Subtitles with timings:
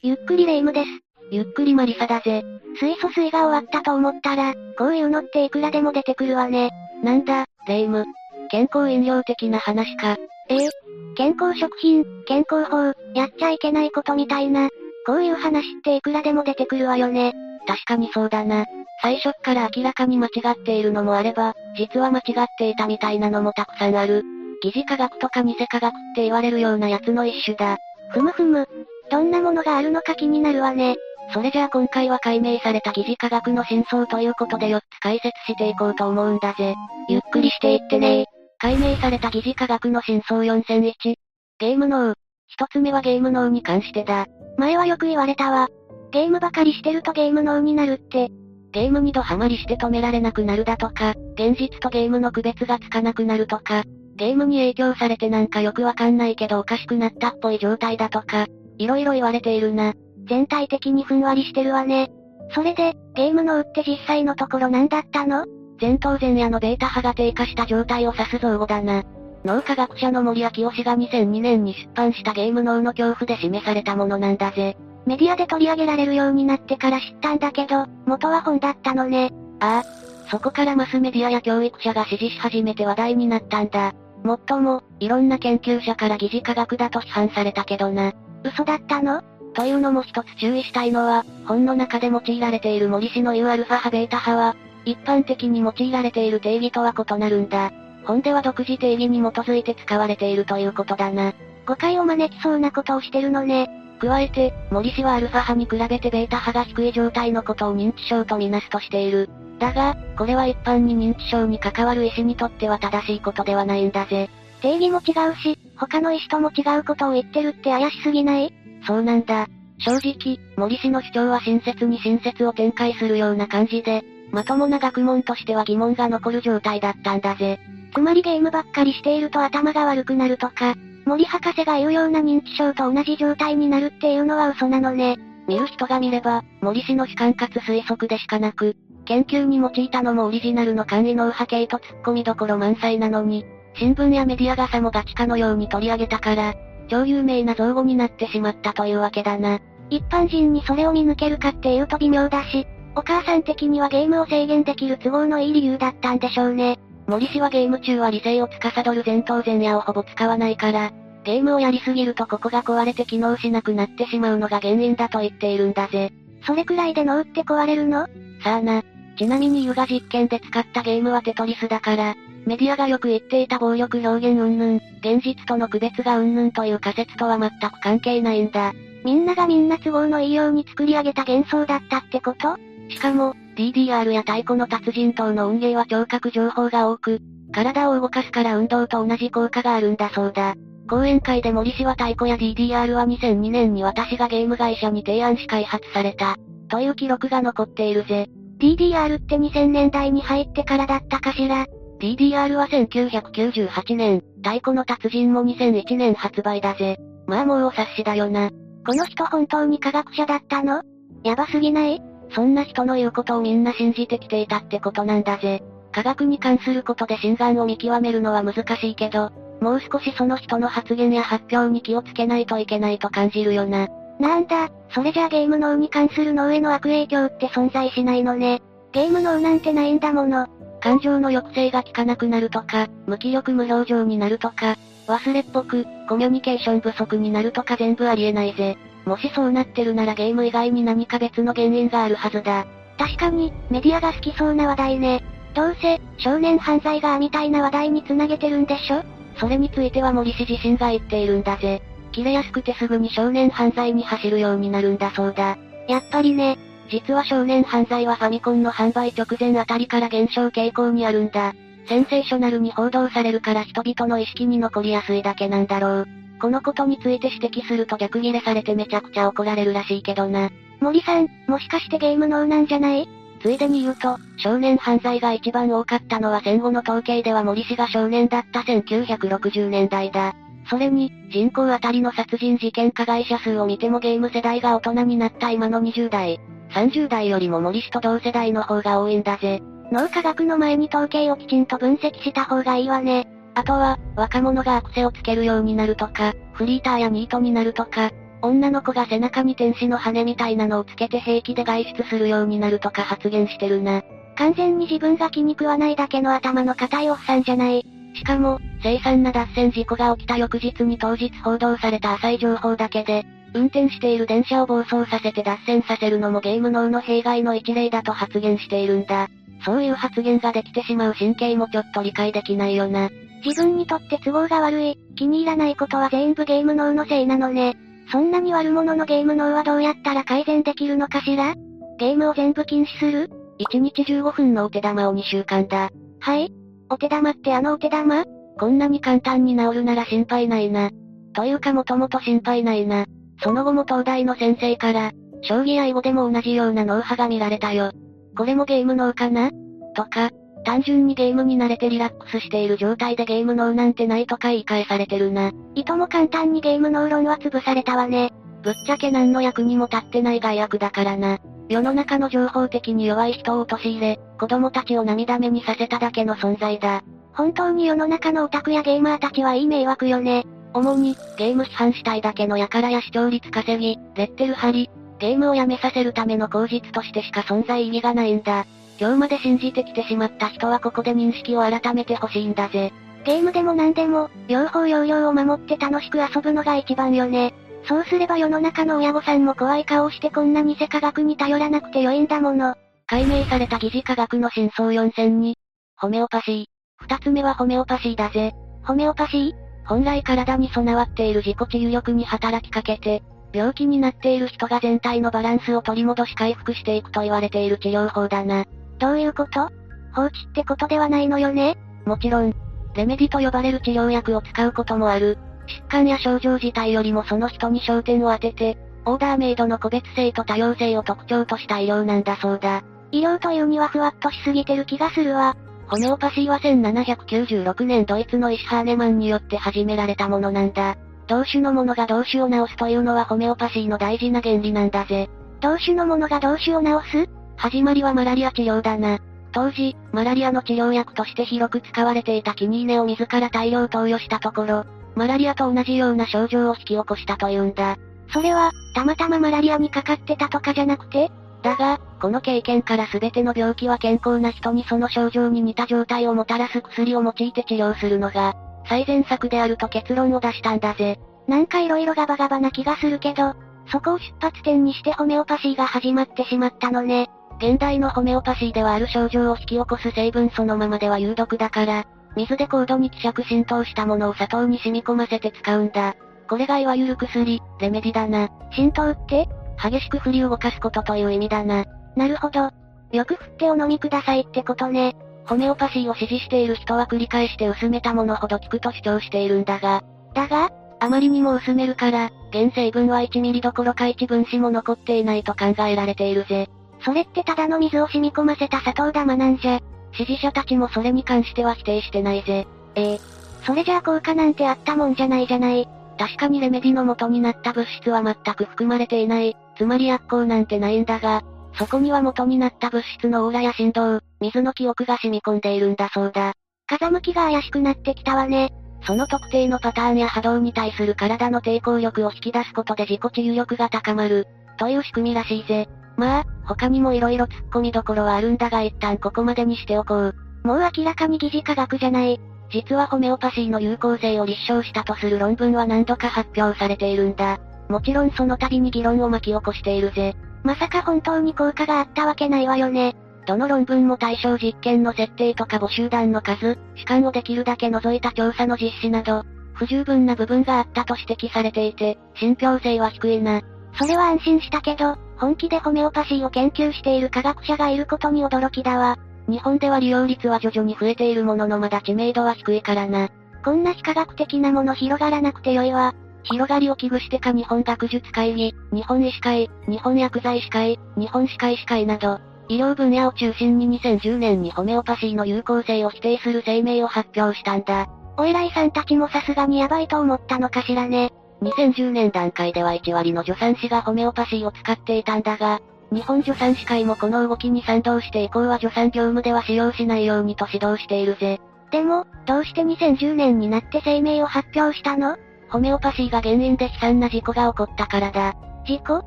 [0.00, 0.86] ゆっくりレ夢ムです。
[1.32, 2.44] ゆっくりマリサだぜ。
[2.80, 6.70] 水素水が終わったと思ったら、こういうのっていくらでも出てくるわね。
[7.02, 8.06] なんだ、レ夢ム。
[8.48, 10.16] 健康飲料的な話か。
[10.50, 10.68] ええ
[11.16, 14.68] 健康食品、健康法、やっちゃいけないことみたいな。
[15.04, 17.32] こういう話っていくらでも出てくるわよね。
[17.66, 18.66] 確かにそうだな。
[19.02, 24.22] 最初っから明らかに間違っているのもあれば、実は間違っていたみたいなのもたくさんある。
[24.62, 27.78] 疑似科学とか偽科学って言われるようなやつの一種だ。
[28.12, 28.68] ふむふむ。
[29.10, 30.96] どんなものがあるのか気になるわね。
[31.32, 36.74] それじゃあ今回は解明された疑似科学の真相ということで4つ解説していこうと思うんだぜ。
[37.08, 38.26] ゆっくりしていってね
[38.58, 41.14] 解明された疑似科学の真相4001。
[41.58, 42.14] ゲーム脳。
[42.46, 44.26] 一つ目はゲーム脳に関してだ。
[44.56, 45.68] 前はよく言われたわ。
[46.10, 48.30] ゲームばかりしてるとゲーム脳になるって。
[48.72, 53.84] ゲームにドハマりして止められなくなるだとか、現実とゲームの区別がつかなくなるとか、
[54.16, 58.46] ゲームに影響されてなんかよくわかんないけどおかしくなったっぽい状態だとか、
[58.78, 59.94] いろいろ言われているな。
[60.28, 62.10] 全体的にふんわりしてるわね。
[62.54, 65.46] それで、ゲーム脳って実際のところ何だったの？
[65.80, 69.04] 前頭前野のベータ波が低下した状態を指す造語だな。
[69.44, 74.76] 脳科学者の森明夫氏が2002年に出版したゲーム脳の恐怖で示されたものなんだぜ。
[75.06, 79.30] メディアで取り上げられるようになってから知ったんだけど、元は本だったのね。
[79.60, 80.28] ああ。
[80.30, 83.94] そこからマスメディアや教育者が支持し始めて話題になったんだ。
[84.24, 88.12] もっとも、いろんな研究者から疑似科学だと批判されたけどな。
[88.44, 89.22] 嘘だったの？
[89.54, 97.72] というのも一つ注意したいのは、本の中で用いられている森氏の言うアルファ波ベータ波は、一般的に用いられている定義とは異なるんだ。
[98.04, 101.34] 本では独自定義に基づいて使われているということだな。
[101.66, 103.68] 誤解を招きそうなことをしてるのね。
[104.00, 109.28] 加えて、森氏はアルファ波に比べてベータ波が低い状態のことを認知症とみなすとしている。
[109.58, 114.30] だが、これは一般に認知症に関わる医師にとっては正しいことではないんだぜ。
[114.60, 118.52] 定義も違うし、他の医師とも違うことを言ってるって怪しすぎない？
[118.86, 119.46] そうなんだ。
[119.78, 127.60] 正直、森氏の主張は親切に親切を展開するような感じで、まともな学問としては疑問が残る状態だったんだぜ。
[127.94, 130.74] つまりゲームばっかりしていると頭が悪くなるとか、
[131.06, 135.16] 森博士が言うような認知症と同じ状態になるっていうのは嘘なのね。
[135.46, 143.46] 見る人が見れば、森氏の主観かつ推測でしかなく、研究に用いたのもオリジナルの簡易脳波形と突っ込みどころ満載なのに、
[143.78, 146.54] 新聞やメディアがさもガチかのように取り上げたから、
[146.88, 149.60] 超有名な造語になってしまったというわけだな。
[149.90, 152.66] 一般人にそれを見抜けるかっていうと微妙だし、
[152.96, 156.78] お母さん的にはゲームを制限できる都合のいい理由だったんでしょうね。
[157.06, 160.90] 森氏はゲーム中は理性を司る前頭前野をほぼ使わないから、
[161.24, 166.10] ゲームをやりすぎるとここが壊れて機能しなくなってしまうのが原因だと言っているんだぜ。
[166.46, 168.06] それくらいで脳って壊れるの？
[168.42, 168.82] さあな。
[169.16, 172.14] ちなみにユガ実験で使ったゲームはテトリスだから、
[172.48, 178.72] メディアがよく言っていた暴力表現云々、現実との区別が云々という仮説とは全く関係ないんだ。
[179.04, 182.56] みんながみんな都合のいいように作り上げた幻想だったってこと？
[182.88, 187.20] しかも、DDR や太鼓の達人等の運営は聴覚情報が多く、
[187.52, 190.54] 体を動かすから運動と同じ効果があるんだそうだ。
[190.88, 196.36] 講演会で森氏は太鼓や DDR は2002年に私がゲーム会社に提案し開発された。
[196.70, 198.26] という記録が残っているぜ。
[198.58, 201.66] DDR って2000年代に入ってからだったかしら？
[202.00, 206.96] ?DDR は1998年、太鼓の達人も2001年発売だぜ。
[207.26, 208.50] まあもうお察しだよな。
[208.86, 210.82] この人本当に科学者だったの？
[211.24, 212.00] やばすぎない？
[212.30, 215.62] そんな人の言うことをみんな信じてきていたってことなんだぜ。
[215.92, 219.30] 科学に関することで心眼を見極めるのは難しいけど、
[219.60, 223.88] もう少しその人の発言や発表に気をつけないといけないと感じるよな。
[224.20, 228.62] なんだ、それじゃあゲーム脳に関する脳への悪影響って存在しないのね。
[228.92, 230.46] ゲーム脳なんてないんだもの。
[230.80, 238.76] 感情の抑制が効かなくなるとか、無気力無表情になるとか、忘れっぽく、コミュニケーション不足になるとか全部ありえないぜ。
[239.04, 242.66] もしそうなってるならゲーム以外に何か別の原因があるはずだ。
[242.98, 245.22] 確かに、メディアが好きそうな話題ね。
[245.54, 249.02] どうせ、少年犯罪がみたいな話題につなげてるんでしょ？
[249.38, 251.80] それについては森氏自身が言っているんだぜ。
[252.12, 255.56] 切れやすくてすぐに少年犯罪に走るようになるんだそうだ。
[255.88, 256.58] やっぱりね。
[256.90, 261.54] 実は少年犯罪はファミコンの販売直前あたりから減少傾向にあるんだ。
[261.86, 266.08] センセーショナルに報道されるから人々の意識に残りやすいだけなんだろう。
[266.40, 270.50] このことについて指摘すると逆ギレされてめちゃくちゃ怒られるらしいけどな。
[270.80, 273.08] 森さん、もしかしてゲーム脳なんじゃない？
[273.42, 280.34] ついでに言うと、少年犯罪が一番多かったのは戦後の統計では森氏が少年だった1960年代だ。
[280.68, 289.60] それに、人口あたりの殺人事件加害者数を見てもゲーム世代が大人になった今の20代、30代よりも森氏と同世代の方が多いんだぜ。
[289.90, 293.26] 脳科学の前に統計をきちんと分析した方がいいわね。
[293.54, 298.10] あとは、若者が癖をつけるようになるとか、フリーターやニートになるとか、
[298.42, 304.02] 女の子が背中に天使の羽みたいなのをつけて平気で外出するようになるとか発言してるな。
[304.36, 307.84] 完全に自分が気に食わないだけの頭の固いおっさんじゃない。
[308.14, 313.24] しかも、凄惨な脱線事故が起きた翌日に当日報道された浅い情報だけで、
[313.54, 319.28] 運転している電車を暴走させて脱線させるのもゲーム脳の弊害の一例だと発言しているんだ。
[319.64, 323.10] そういう発言ができてしまう神経もちょっと理解できないよな。
[323.44, 327.76] 自分にとって都合が悪い、気に入らないことは全部ゲーム脳のせいなのね。
[328.10, 331.54] そんなに悪者のゲーム脳はどうやったら改善できるのかしら？
[331.98, 335.90] ゲームを全部禁止する？1日15分のお手玉を2週間だ。
[336.20, 336.52] はい
[336.90, 338.24] お手玉ってあのお手玉？
[338.58, 340.90] こんなに簡単に治るなら心配ないな。
[341.34, 343.04] というかもともと心配ないな。
[343.42, 345.12] その後も東大の先生から、
[345.42, 347.92] 将棋や囲碁でも同じような脳波が見られたよ。
[348.36, 349.50] これもゲーム脳かな？
[349.94, 350.30] とか、
[350.64, 355.52] 単純にゲームに慣れてリラックスしている状態でゲーム脳なんてないとか言い返されてるな。
[355.74, 358.32] いとも簡単にゲーム脳論は潰されたわね。
[358.62, 361.38] ぶっちゃけ何の役にも立ってない害悪だからな。
[361.68, 367.02] 世の中の情報的に弱い人を陥れ、子供たちを涙目にさせただけの存在だ。
[367.32, 370.46] 本当に世の中のオタクやゲーマーたちはいい迷惑よね。
[370.74, 378.66] 主に、ゲーム批判したいだけの輩や視聴率稼ぎ、レッテル貼り、ゲームをやめさせるための口実としてしか存在意義がないんだ。
[379.00, 382.92] 今日まで信じてきてしまった人はここで認識を改めてほしいんだぜ。
[383.24, 387.54] ゲームでも何でも、両方要領を守って楽しく遊ぶのが一番よね。
[387.88, 392.74] そうすれば世の中の親御さんも怖い顔してこんな偽科学に頼らなくてよいんだもの。
[393.06, 395.54] 解明された疑似科学の真相4002。
[395.96, 396.64] ホメオパシー。
[396.98, 398.52] 二つ目はホメオパシーだぜ。
[398.84, 399.52] ホメオパシー？
[399.86, 403.22] 本来体に備わっている自己治癒力に働きかけて、
[403.54, 408.66] 病気になっている人が全体のバランスを取り戻し回復していくと言われている治療法だな。
[408.98, 409.70] どういうこと？
[410.12, 412.54] 放置ってことではないのよねもちろん、
[412.94, 415.38] レメディと呼ばれる治療薬を使うこともある。
[415.68, 422.82] 疾患や症状自体よりもその人に焦点を当てて、オーダーメイドの個別性と多様性を特徴とした医療なんだそうだ。
[423.12, 425.56] 医療というにはふわっとしすぎてる気がするわ。
[425.86, 430.96] ホメオパシーは1796年ドイツのイシハーネマンによって始められたものなんだ。
[431.26, 435.30] 同種のものが同種を治すというのはホメオパシーの大事な原理なんだぜ。
[435.60, 437.28] 同種のものが同種を治す？
[437.56, 439.18] 始まりはマラリア治療だな。
[439.52, 444.84] 当時、マラリアの治療薬として広く使われていたキニーネを自ら大量投与したところ、
[445.18, 447.96] マラリアと同じような症状を引き起こしたというんだ。
[448.32, 451.30] それは、たまたまマラリアにかかってたとかじゃなくて？
[451.62, 458.54] だが、この経験から全ての病気は健康な人にその症状に似た状態をもたらす薬を用いて治療するのが、
[458.88, 461.18] 最善策であると結論を出したんだぜ。
[461.48, 463.54] なんか色々ガバガバな気がするけど、
[463.90, 467.28] そこを出発点にしてホメオパシーが始まってしまったのね。
[467.58, 472.06] 現代のホメオパシーではある症状を引き起こす成分そのままでは有毒だから、
[472.36, 476.14] 水で高度に希釈浸透したものを砂糖に染み込ませて使うんだ。
[476.48, 478.48] これがいわゆる薬、レメディだな。
[478.72, 479.48] 浸透って
[479.82, 481.84] 激しく振り動かすことという意味だな。
[482.16, 482.70] なるほど。
[483.12, 485.16] よく振ってお飲みくださいってことね。
[485.46, 490.02] ホメオパシーを支持している人は繰り返して薄めたものほど効くと主張しているんだが。
[490.34, 490.70] だが
[491.00, 496.68] あまりにも薄めるから、原成分は1ミリどころか1分子も残っていないと考えられているぜ。
[497.04, 499.80] それってただの水を染み込ませた砂糖玉なんじゃ。
[500.12, 502.66] 支持者たちもそれに関しては否定してないぜ。
[502.94, 503.20] ええ
[503.64, 505.88] それじゃあ効果なんてあったもんじゃないじゃない。
[506.18, 511.42] 確かにレメディの元になった物質は全く含まれていない、つまり薬効なんてないんだが、
[511.74, 516.54] そこには元になった物質のオーラや振動、水の記憶が染み込んでいるんだそうだ。
[516.88, 518.72] 風向きが怪しくなってきたわね。
[519.02, 525.88] その特定のパターンや波動に対する体の抵抗力を引き出すことで自己治癒力が高まる、という仕組みらしいぜ。
[526.18, 530.34] まあ、他にも色々突っ込みどころはあるんだが一旦ここまでにしておこう。
[530.64, 532.40] もう明らかに疑似科学じゃない。
[532.70, 537.58] 実はホメオパシーの有効性を立証したとする論文は何度か発表されているんだ。
[537.88, 540.34] もちろんその度に議論を巻き起こしているぜ。
[540.64, 543.16] まさか本当に効果があったわけないわよね。
[543.46, 553.62] どの論文も対象実験の設定とか母集団の数、士官をできるだけ除いた調査の実施など、不十分な部分があったと指摘されていて、信憑性は低いな。
[553.98, 559.16] それは安心したけど、本気でホメオパシーを研究している科学者がいることに驚きだわ。
[559.48, 563.28] 日本では利用率は徐々に増えているもののまだ知名度は低いからな。
[563.64, 566.14] こんな非科学的なもの広がらなくてよいわ。
[566.44, 578.08] 広がりを危惧してか日本学術会議、日本医師会、日本薬剤師会、日本歯科医師会など、医療分野を中心に2010年にホメオパシーの有効性を否定する声明を発表したんだ。
[578.36, 581.32] お偉いさんたちもさすがにヤバいと思ったのかしらね。
[581.62, 591.60] 2010年段階では1割の助産師がホメオパシーを使っていたんだが、日本助産師会もこの動きに賛同して以降は助産業務では使用しないようにと指導しているぜ。
[591.90, 595.36] でも、どうして2010年になって声明を発表したの？
[595.70, 598.54] ホメオパシーが原因で悲惨な事故が起こったからだ。
[598.86, 599.22] 事故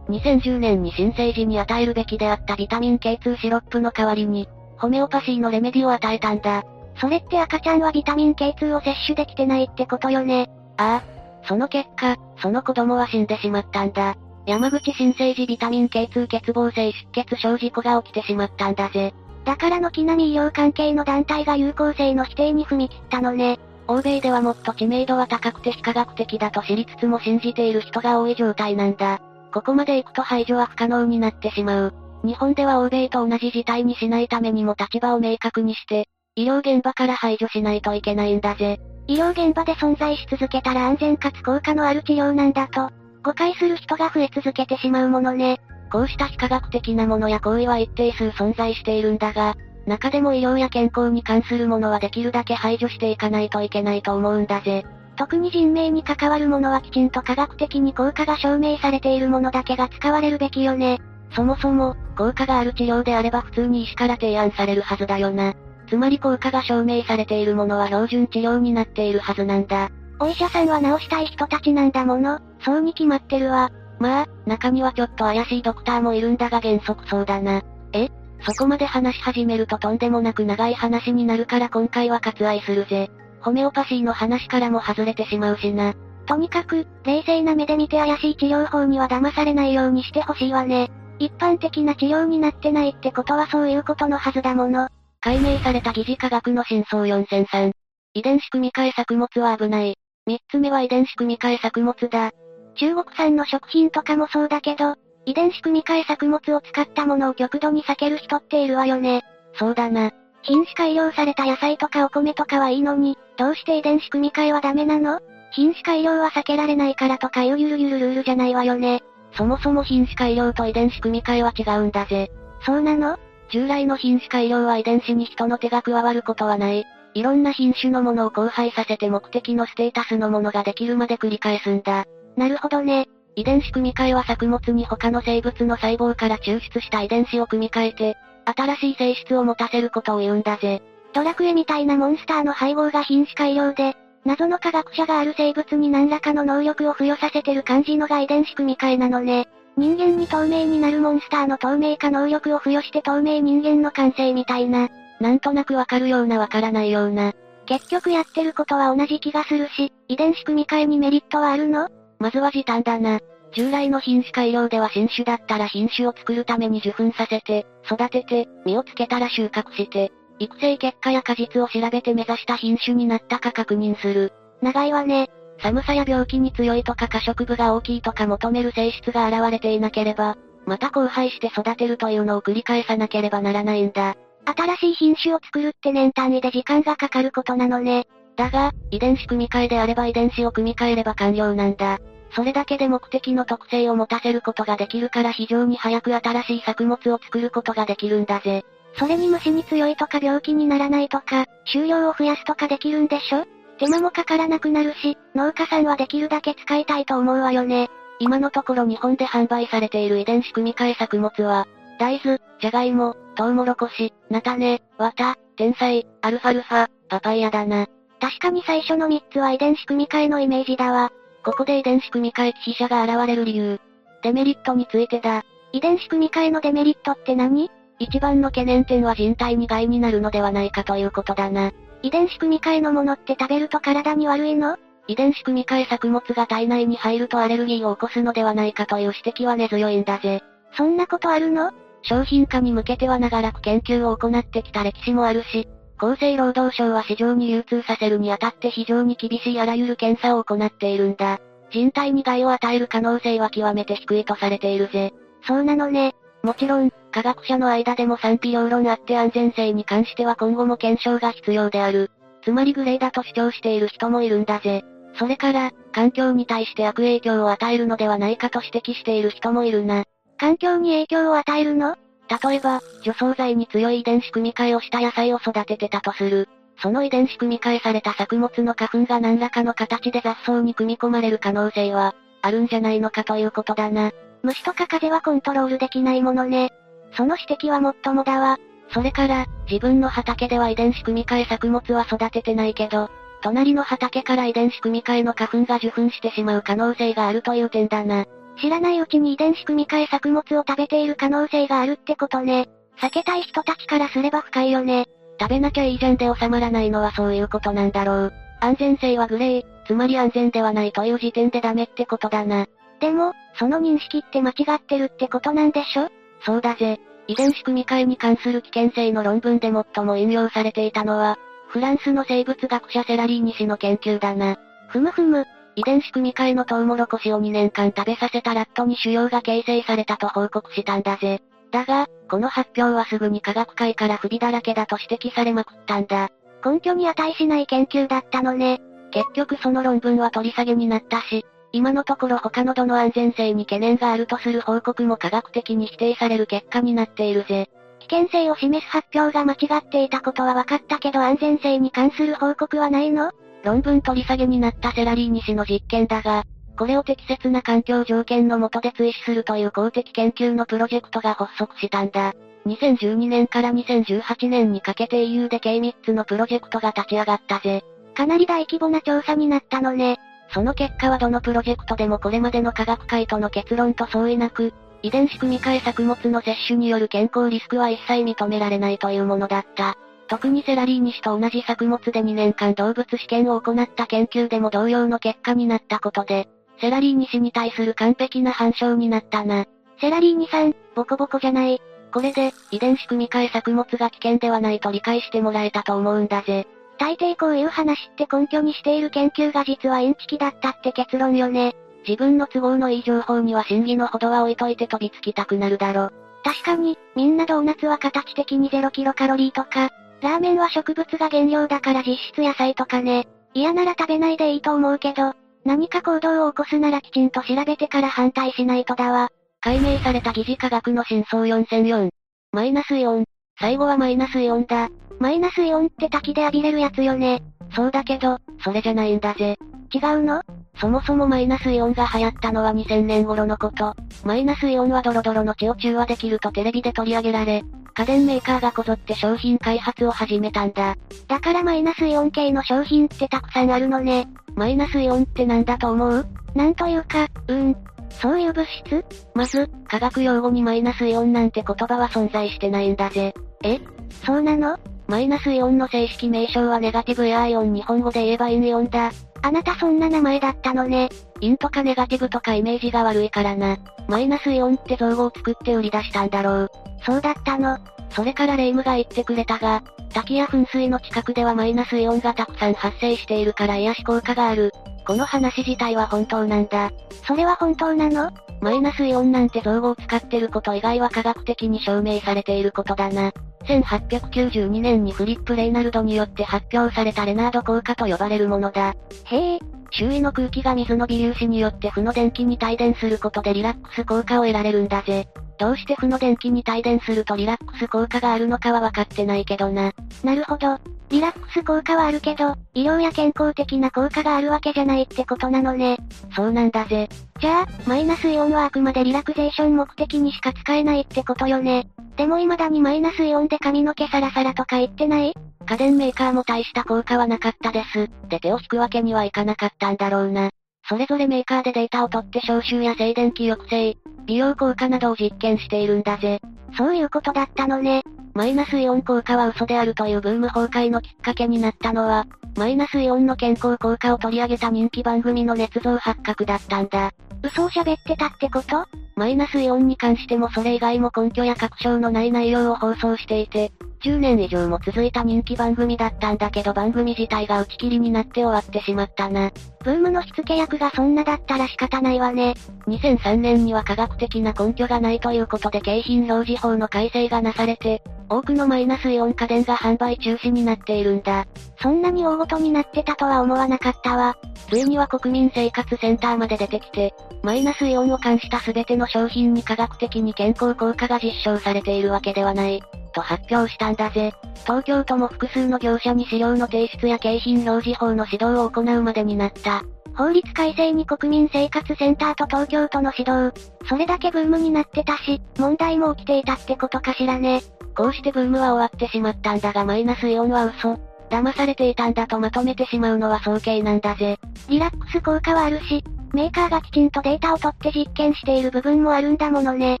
[0.08, 6.62] ?2010 年に新生児に与えるべきであったビタミン K2 シロップの代わりに、ホメオパシーのレメディを与えたんだ。
[7.00, 10.48] それって赤ちゃんはビタミン K2 を摂取できてないってことよね。
[10.76, 11.11] ああ。
[11.44, 14.16] その結果、その子供は死んでしまったんだ。
[14.46, 19.14] 山口新生児ビタミン K2 欠乏性出血症事故が起きてしまったんだぜ。
[19.44, 23.58] だから軒並み医療関係の団体が有効性の否定に踏み切ったのね。
[23.88, 29.20] 欧米ではもっと知名度は高くて非科学的だと知りつつも信じている人が多い状態なんだ。
[29.52, 31.94] ここまで行くと排除は不可能になってしまう。
[32.24, 38.80] 日本では欧米と同じ事態にしないためにも立場を明確にして、医療現場から排除しないといけないんだぜ。
[39.06, 42.90] 医療現場で存在し続けたら安全かつ効果のある治療なんだと、
[43.22, 45.60] 誤解する人が増え続けてしまうものね。
[45.90, 49.54] こうした非科学的なものや行為は一定数存在しているんだが、
[49.86, 54.84] 中でも医療や健康に関するものはできるだけ排除していかないといけないと思うんだぜ。
[55.16, 61.00] 特に人命に関わるものはきちんと科学的に効果が証明されているものだけが使われるべきよね。
[61.34, 65.54] そもそも、効果がある治療であれば普通に医師から提案されるはずだよな。
[65.92, 69.90] つまり効果が証明されているものは標準治療になっているはずなんだ。
[70.20, 73.70] お医者さんは治したい人たちなんだもの、そうに決まってるわ。
[73.98, 77.60] まあ、中にはちょっと怪しいドクターもいるんだが原則そうだな。
[77.92, 78.08] え？
[78.40, 83.10] そこまで話し始めるととんでもなく長い話になるから今回は割愛するぜ。
[83.42, 85.92] ホメオパシーの話からも外れてしまうしな。
[86.24, 90.90] とにかく、冷静な目で見て怪しい治療法には騙されないようにしてほしいわね。
[91.18, 94.88] 一般的な治療になってないってことはそういうことのはずだもの。
[95.24, 97.70] 解明された疑似科学の真相4003。
[98.14, 99.94] 遺伝子組み換え作物は危ない。
[100.26, 102.32] 三つ目は遺伝子組み換え作物だ。
[102.74, 109.22] 中国産の食品とかもそうだけど、遺伝子組み換え作物を使ったものを極度に避ける人っているわよね。
[109.54, 110.10] そうだな。
[110.42, 115.20] 品種改良された野菜とかお米とかはいいのに、どうして遺伝子組み換えはダメなの？
[115.52, 119.04] 品種改良は避けられないからとかいうゆるゆるルールじゃないわよね。
[119.36, 122.32] そもそも品種改良と遺伝子組み換えは違うんだぜ。
[122.66, 123.20] そうなの？
[123.52, 126.86] 従来の品種改良は遺伝子に人の手が加わることはない。
[127.14, 132.06] いろんな品種のものを交配させて目的のステータスのものができるまで繰り返すんだ。
[132.36, 133.08] なるほどね。
[133.36, 138.16] 遺伝子組み換えは作物に他の生物の細胞から抽出した遺伝子を組み換えて、
[138.56, 140.82] 新しい性質を持たせることを言うんだぜ。
[141.12, 149.48] ドラクエみたいなモンスターの配合が品種改良で、謎の科学者がある生物に何らかの能力を付与させてる感じのが遺伝子組み換えなのね。
[149.76, 154.88] 人間に透明になるモンスターの透明化能力を付与して透明人間の完成みたいな。
[155.20, 157.32] なんとなくわかるようなわからないような。
[157.66, 161.88] 結局やってることは同じ気がするし、遺伝子組み換えにメリットはあるの？
[162.18, 163.20] まずは時短だな。
[163.54, 174.32] 従来の品種改良では新種だったら品種を作るために受粉させて、育てて、実をつけたら収穫して、育成結果や果実を調べて目指した品種になったか確認する。
[174.60, 175.28] 長いわね。
[175.62, 184.16] 寒さや病気に強いとか過食部が大きいとか求める性質が現れていなければ、また交配して育てるというのを繰り返さなければならないんだ。
[184.44, 188.06] 新しい品種を作るって年単位で時間がかかることなのね。
[188.36, 191.98] だが、遺伝子組み換えであれば遺伝子を組み換えれば完了なんだ。
[192.34, 198.64] それだけで目的の特性を持たせることができるから非常に早く新しい作物を作ることができるんだぜ。
[198.98, 203.44] それに虫に強いとか病気にならないとか、収量を増やすとかできるんでしょ？
[203.82, 207.90] 手間もかからなくなるし、農家さんはできるだけ使いたいと思うわよね。
[208.20, 211.66] 今のところ日本で販売されている遺伝子組み換え作物は、
[211.98, 217.88] 大豆、じゃがいも、トウモロコシ、菜種、綿、天才、アルファルファ、パパイヤだな。
[218.20, 221.10] 確かに最初の3つは遺伝子組み換えのイメージだわ。
[221.44, 223.80] ここで遺伝子組み換え記者が現れる理由。
[224.22, 225.42] デメリットについてだ。
[225.72, 227.68] 遺伝子組み換えのデメリットって何？
[227.98, 231.72] 一番の懸念点は人体に害になるのではないかということだな。
[232.02, 234.76] 遺伝子組み換えのものって食べると体に悪いの？
[235.08, 240.42] 遺伝子組み換え作物が体内に入るとアレルギーを起こすのではないかという指摘は根強いんだぜ。
[240.76, 241.72] そんなことあるの？
[242.02, 245.68] 商品化に向けては長らく研究を行ってきた歴史もあるし、
[245.98, 251.38] 厚生労働省は市場に流通させるにあたって非常に厳しいあらゆる検査を行っているんだ。
[251.70, 255.12] 人体に害を与える可能性は極めて低いとされているぜ。
[255.46, 256.14] そうなのね。
[256.42, 262.10] もちろん、科学者の間でも賛否両論あって安全性に関しては今後も検証が必要である。
[262.42, 264.82] つまりグレーだと主張している人もいるんだぜ。
[265.18, 270.04] それから、環境に対して悪影響を与えるのではないかと指摘している人もいるな。
[270.38, 271.96] 環境に影響を与えるの？
[272.44, 276.48] 例えば、除草剤に強い遺伝子組み換えをした野菜を育ててたとする。
[276.78, 284.12] その遺伝子組み換えされた作物の花粉が何らかの形で雑草に組み込まれる可能性は、あるんじゃないのかということだな。
[284.42, 286.72] 虫とか風はコントロールできないものね。
[287.16, 288.58] その指摘はもっともだわ。
[288.90, 293.08] それから、自分の畑では遺伝子組み換え作物は育ててないけど、
[293.42, 298.26] 隣の畑から遺伝子組み換えの花粉が受粉してしまう可能性があるという点だな。
[298.60, 302.68] 知らないうちに遺伝子組み換え作物を食べている可能性があるってことね。
[303.00, 305.06] 避けたい人たちからすれば深いよね。
[305.40, 308.32] 食べなきゃいいじゃんで収まらないのはそういうことなんだろう。
[308.60, 312.66] 安全性はグレー、つまり安全ではないという時点でダメってことだな。
[313.00, 316.08] でも、その認識って間違ってるってことなんでしょ？
[316.44, 317.00] そうだぜ。
[317.28, 324.56] 遺伝子組み換えに関する危険性の論文で最も引用されていたのは、フランスの生物学者セラリーニ氏の研究だな。
[324.88, 325.46] ふむふむ。
[325.74, 331.40] 遺伝子組み換えのトウモロコシを2年間食べさせたラットに腫瘍が形成されたと報告したんだぜ。
[331.70, 336.28] だが、この発表はすぐに科学界から不備だらけだと指摘されまくったんだ。
[336.64, 338.80] 根拠に値しない研究だったのね。
[339.10, 347.70] 結局その論文は取り下げになったし、今のところ他のどの安全性に懸念があるとする報告も科学的に否定される結果になっているぜ。
[348.00, 353.32] 危険性を示す発表が間違っていたことは分かったけど安全性に関する報告はないの？
[353.64, 356.44] 論文取り下げになったセラリーニ氏の実験だが、
[356.76, 362.34] これを適切な環境条件の下で追試するという公的研究のプロジェクトが発足したんだ。
[362.66, 367.82] 2012年から2018年にかけて EU で計3つのプロジェクトが立ち上がったぜ。
[368.14, 370.18] かなり大規模な調査になったのね。
[370.52, 379.96] その結果はどのプロジェクトでもこれまでの科学界との結論と相違なく、遺伝子組み換え作物の摂取による健康リスクは一切認められないというものだった。
[380.28, 386.48] 特にセラリーニ氏と同じ作物で2年間動物試験を行った研究でも同様の結果になったことで、
[386.80, 389.66] セラリーニ氏に対する完璧な反証になったな。
[390.00, 391.80] セラリーニさん、ボコボコじゃない。
[392.12, 396.66] これで、遺伝子組み換え作物が危険ではないと理解してもらえたと思うんだぜ。
[397.02, 401.74] 大抵こういう話って根拠にしている研究が実はインチキだったって結論よね。
[402.06, 406.10] 自分の都合のいい情報には真偽のほどは置いといて飛びつきたくなるだろ。
[406.44, 409.90] 確かに、みんなドーナツは形的に0キロカロリーとか、
[410.20, 413.26] ラーメンは植物が原料だから実質野菜とかね。
[413.52, 415.32] 嫌なら食べないでいいと思うけど、
[415.64, 419.28] 何か行動を起こすならきちんと調べてから反対しないとだわ。
[419.60, 422.10] 解明された疑似科学の真相4004。
[422.52, 423.24] マイナスイオン。
[423.58, 424.88] 最後はマイナスイオンだ。
[425.22, 427.44] マイナスイオンって滝で浴びれるやつよね。
[427.76, 429.56] そうだけど、それじゃないんだぜ。
[429.94, 430.42] 違うの？
[430.80, 433.94] そもそもマイナスイオンが流行ったのは2000年頃のこと。
[434.24, 437.62] マイナスイオンはドロドロの血を中和できるとテレビで取り上げられ、
[437.94, 440.96] 家電メーカーがこぞって商品開発を始めたんだ。
[441.28, 444.26] だからマイナスイオン系の商品ってたくさんあるのね。
[444.56, 446.26] マイナスイオンってなんだと思う？
[446.56, 447.76] なんというか、うーん。
[448.10, 449.04] そういう物質？
[449.36, 453.32] まず、科学用語にマイナスイオンなんて言葉は存在してないんだぜ。
[453.62, 453.78] え？
[454.26, 454.76] そうなの？
[455.06, 459.10] マイナスイオンの正式名称はネガティブエアイオン日本語で言えばインイオンだ。
[459.42, 461.08] あなたそんな名前だったのね。
[461.40, 463.76] インとかネガティブとかイメージが悪いからな。
[464.08, 466.70] マイナスイオンって造語を作って売り出したんだろう。
[467.04, 467.76] そうだったの。
[468.10, 474.72] それからレイムが言ってくれたが、滝や噴水の近くではマイナスイオンがたくさん発生しているから癒し効果がある。
[475.06, 476.90] この話自体は本当なんだ。
[477.26, 478.30] それは本当なの？
[478.60, 483.32] マイナスイオンなんて造語を使ってること以外は科学的に証明されていることだな。
[483.64, 488.94] 1892年にフリップ・レイナルドによって発表されたレナード効果と呼ばれるものだ。
[489.24, 489.58] へえ。
[489.90, 495.28] 周囲の空気が水の微粒子によって負の電気に帯電することでリラックス効果を得られるんだぜ。
[495.58, 499.92] どうして負の電気に帯電するとリラックス効果があるのかは分かってないけどな。
[500.24, 500.78] なるほど。
[501.12, 505.98] リラックス効果はあるけど、医療や健康的な効果があるわけじゃないってことなのね。
[506.34, 507.10] そうなんだぜ。
[507.38, 511.86] じゃあ、マイナスイオンはあくまでリラクゼーション目的にしか使えないってことよね。
[512.16, 515.34] でも未だにマイナスイオンで髪の毛サラサラとか言ってない？
[515.66, 518.08] 家電メーカーも大した効果はなかったです。
[518.30, 520.48] で手を引くわけにはいかなかったんだろうな。
[520.88, 526.40] それぞれメーカーでデータを取って消臭や静電気抑制、美容効果などを実験しているんだぜ。
[526.74, 528.02] そういうことだったのね。
[528.34, 537.12] マイナスイオン効果は嘘であるというブーム崩壊のきっかけになったのは、マイナスイオンの健康効果を取り上げた人気番組の捏造発覚だったんだ。
[537.42, 538.86] 嘘を喋ってたってこと？
[539.16, 543.72] マイナスイオンに関してもそれ以外も根拠や確証のない内容を放送していて、
[544.04, 549.50] 10年以上も続いた人気番組だったんだけど番組自体が打ち切りになって終わってしまったな。
[549.84, 552.54] ブームの火付け役がそんなだったら仕方ないわね。
[552.86, 561.46] 2003年には科学的な根拠がないということで景品表示法の改正がなされて、多くのマイナスイオン家電が販売中止になっているんだ。
[561.80, 564.36] そんなに大ごとになってたとは思わなかったわ。
[564.68, 572.82] ついには国民生活センターまで出てきて、マイナスイオンを冠した全ての商品に科学的に健康効果が実証されているわけではない。
[573.12, 574.32] と発表したんだぜ。
[574.64, 579.82] 東京都も複数の業者に資料の提出や景品表示法の指導を行うまでになった。
[580.14, 583.52] 法律改正に国民生活センターと東京都の指導。
[583.88, 587.62] それだけブームになってたし、問題も起きていたってことかしらね。
[587.96, 590.98] こうしてブームは終わってしまったんだがマイナスイオンは嘘。
[591.30, 594.38] 騙されていたんだとまとめてしまうのは早計なんだぜ。
[594.68, 600.00] リラックス効果はあるし、メーカーがきちんとデータを取って実験している部分もあるんだものね。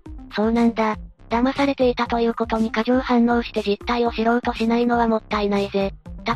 [0.34, 0.96] そうなんだ。
[1.32, 5.94] 騙されていたということに過剰反応して実態を知ろうとしないのはもったいないぜ。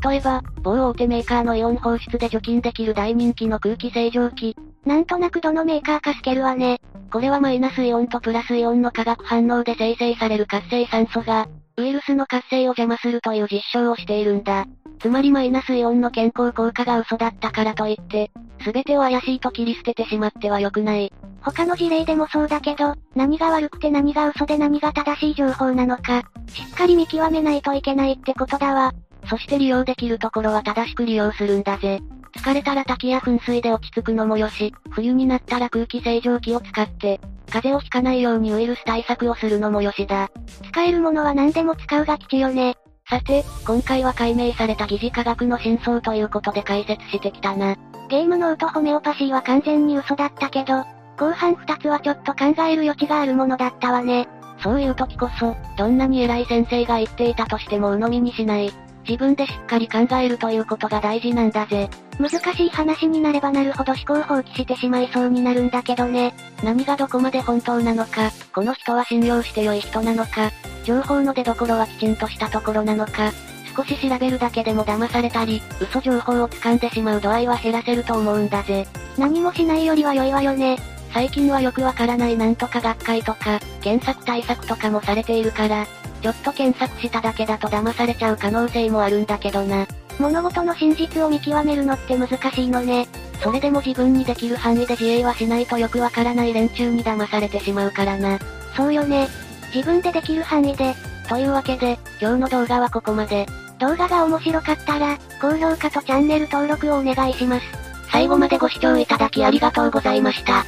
[0.09, 4.57] 例えば、某大手メーカーのイオン放出で除菌できる大人気の空気清浄機。
[4.87, 6.81] なんとなくどのメーカーか透けるわね。
[7.13, 14.65] これはマイナスイオンとプラスイオンの化学反応で生成される活性酸素が、ウイルスの活性を邪魔するという実証をしているんだ。
[14.99, 18.31] つまりマイナスイオンの健康効果が嘘だったからといって、
[18.63, 21.13] すべてを怪しいと切り捨ててしまっては良くない。
[21.43, 28.93] 他の事例でもそうだけど、何が悪くて何が嘘で何が正しい情報なのか、しっかり見極めないといけないってことだわ。
[29.29, 32.01] そして利用できるところは正しく利用するんだぜ。
[32.37, 40.31] 疲れたら滝や噴水で落ち着くのもよし、冬になったら空気清浄機を使って、風邪をひかないようにウイルス対策をするのもよしだ。
[40.71, 42.77] 使えるものは何でも使うが吉よね。
[43.09, 47.77] さて、今回は解明された疑似科学の真相ということで解説してきたな。
[48.09, 50.85] ゲームノートホメオパシーは完全に嘘だったけど、
[51.17, 54.29] 後半二つはちょっと考える余地があるものだったわね。
[54.61, 58.73] そういう時こそ、どんなに偉い先生が言っていたとしても鵜呑みにしない。
[59.09, 61.89] 自分でしっかり考えるということが大事なんだぜ。
[62.19, 66.35] 難しい話になればなるほど思考放棄してしまいそうになるんだけどね。
[66.63, 70.51] 何がどこまで本当なのか、この人は信用して良い人なのか、
[70.85, 73.33] 情報の出所はきちんとしたところなのか、
[73.77, 78.87] 少し調べるだけでも騙されたり、嘘情報を掴んでしまう度合いは減らせると思うんだぜ。
[79.19, 80.79] 何もしないよりは良いわよね。
[81.13, 85.87] 最近はよくわからないなんとか学会とか、検索対策とかもされているから、
[86.23, 89.87] ちょっと検索しただけだと騙されちゃう可能性もあるんだけどな。
[90.19, 93.07] 物事の真実を見極めるのって難しいのね。
[93.43, 98.39] それでも自分にできる範囲で自衛はしないとよくわからない連中に騙されてしまうからな。
[98.77, 99.29] そうよね。
[99.75, 100.95] 自分でできる範囲で。
[101.29, 103.47] というわけで、今日の動画はここまで。
[103.79, 107.67] 動画が面白かったら、高評価とチャンネル登録をお願いします。
[108.11, 110.65] 最後までご視聴いただきありがとうございました。